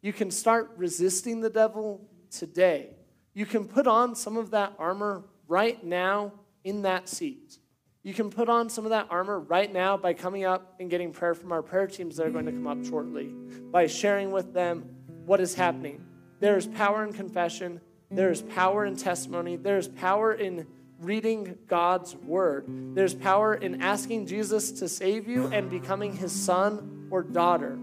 [0.00, 2.96] You can start resisting the devil today.
[3.34, 6.32] You can put on some of that armor right now
[6.64, 7.58] in that seat.
[8.02, 11.12] You can put on some of that armor right now by coming up and getting
[11.12, 13.34] prayer from our prayer teams that are going to come up shortly,
[13.70, 14.88] by sharing with them
[15.26, 16.02] what is happening.
[16.40, 19.56] There is power in confession, There is power in testimony.
[19.56, 20.66] There is power in
[21.00, 22.64] reading God's word.
[22.94, 27.78] There's power in asking Jesus to save you and becoming his son or daughter.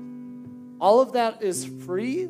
[0.79, 2.29] All of that is free.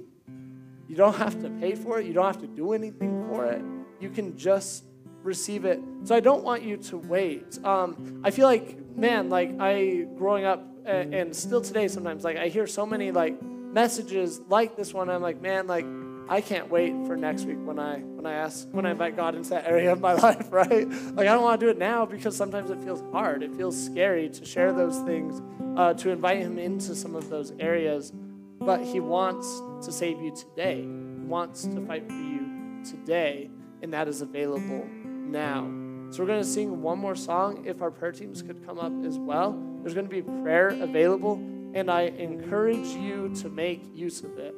[0.88, 3.64] You don't have to pay for it, you don't have to do anything for it.
[4.00, 4.84] You can just
[5.24, 5.80] receive it.
[6.04, 7.58] So I don't want you to wait.
[7.64, 12.38] Um, I feel like, man, like I growing up and, and still today sometimes, like
[12.38, 15.10] I hear so many like messages like this one.
[15.10, 15.86] I'm like, man, like
[16.30, 19.36] I can't wait for next week when I when I ask when I invite God
[19.36, 20.88] into that area of my life, right?
[20.88, 23.44] Like I don't want to do it now because sometimes it feels hard.
[23.44, 25.42] It feels scary to share those things,
[25.78, 28.14] uh, to invite Him into some of those areas.
[28.60, 30.82] But He wants to save you today.
[30.82, 33.50] He wants to fight for you today,
[33.82, 35.64] and that is available now.
[36.12, 37.66] So we're going to sing one more song.
[37.66, 41.34] If our prayer teams could come up as well, there's going to be prayer available,
[41.74, 44.56] and I encourage you to make use of it.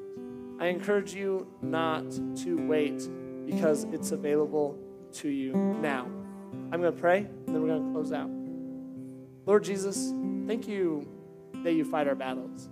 [0.59, 3.07] I encourage you not to wait
[3.45, 4.77] because it's available
[5.13, 6.05] to you now.
[6.71, 8.29] I'm going to pray, and then we're going to close out.
[9.45, 10.13] Lord Jesus,
[10.47, 11.07] thank you
[11.63, 12.69] that you fight our battles.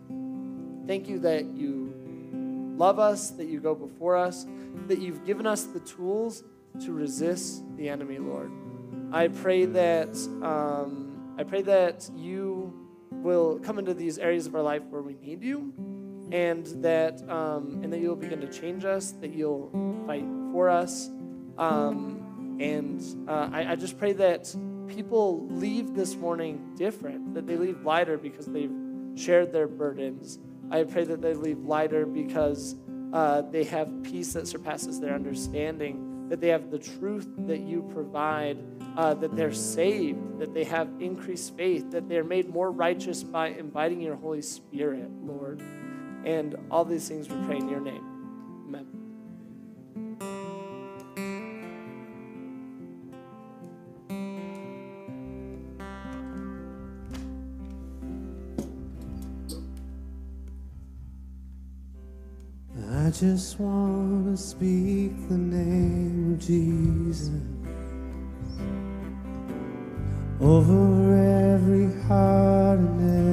[0.88, 1.94] Thank you that you
[2.78, 4.46] love us, that you go before us,
[4.88, 6.44] that you've given us the tools
[6.82, 8.52] to resist the enemy, Lord.
[9.12, 12.74] I pray that um, I pray that you
[13.12, 15.74] will come into these areas of our life where we need you,
[16.34, 19.70] and that um, and that you'll begin to change us, that you'll
[20.06, 21.10] fight for us,
[21.58, 24.54] um, and uh, I, I just pray that
[24.88, 28.74] people leave this morning different, that they leave lighter because they've
[29.16, 30.40] shared their burdens.
[30.72, 32.76] I pray that they leave lighter because
[33.14, 37.88] uh, they have peace that surpasses their understanding that they have the truth that you
[37.94, 38.58] provide,
[38.98, 43.50] uh, that they're saved, that they have increased faith, that they're made more righteous by
[43.50, 45.62] inviting your Holy Spirit, Lord.
[46.26, 48.04] And all these things we pray in your name.
[48.68, 48.88] Amen.
[62.90, 67.32] I just want to speak the name of Jesus
[70.40, 73.33] over every heart and every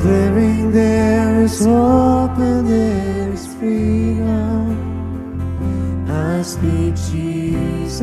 [0.00, 4.72] Declaring there is hope and there is freedom.
[6.08, 8.00] I speak Jesus.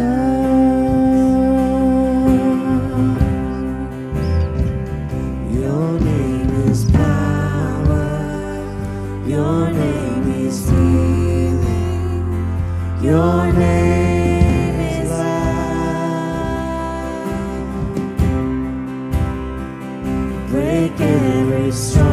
[5.58, 8.14] Your name is power.
[9.26, 12.22] Your name is healing.
[13.02, 14.07] Your name
[21.68, 22.07] every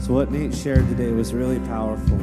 [0.00, 2.18] So, what Nate shared today was really powerful.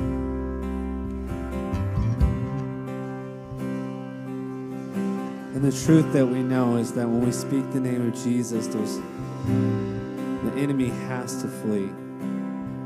[5.54, 8.68] And the truth that we know is that when we speak the name of Jesus,
[8.68, 8.98] there's
[9.46, 11.88] the enemy has to flee.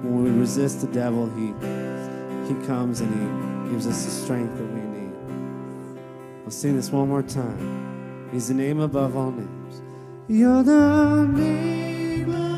[0.01, 1.47] When we resist the devil, he
[2.47, 5.13] he comes and he gives us the strength that we need.
[6.45, 8.29] I'll sing this one more time.
[8.31, 9.81] He's the name above all names.
[10.31, 12.48] You're the name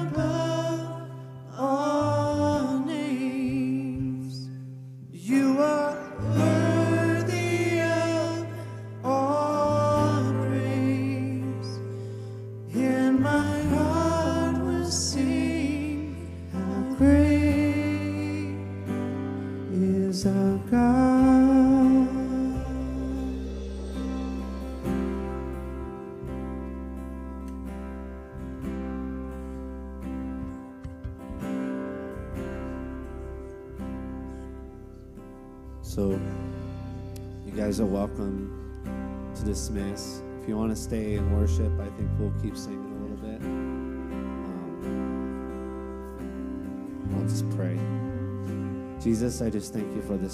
[39.61, 40.23] dismiss.
[40.41, 43.39] If you want to stay and worship, I think we'll keep singing a little bit.
[43.43, 44.07] Um,
[47.15, 47.77] I'll just pray.
[48.99, 50.29] Jesus, I just thank you for this